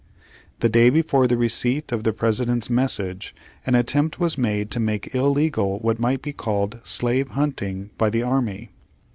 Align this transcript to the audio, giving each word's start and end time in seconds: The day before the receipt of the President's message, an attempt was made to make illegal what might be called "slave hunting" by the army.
The 0.61 0.67
day 0.67 0.89
before 0.89 1.27
the 1.27 1.37
receipt 1.37 1.91
of 1.91 2.03
the 2.03 2.11
President's 2.11 2.71
message, 2.71 3.35
an 3.67 3.75
attempt 3.75 4.19
was 4.19 4.35
made 4.35 4.71
to 4.71 4.79
make 4.79 5.13
illegal 5.13 5.77
what 5.77 5.99
might 5.99 6.23
be 6.23 6.33
called 6.33 6.79
"slave 6.83 7.27
hunting" 7.27 7.91
by 7.99 8.09
the 8.09 8.23
army. 8.23 8.71